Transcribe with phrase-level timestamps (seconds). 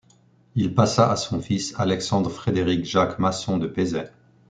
[0.55, 4.09] Il passa à son fils Alexandre-Frédéric-Jacques Masson de Pezay.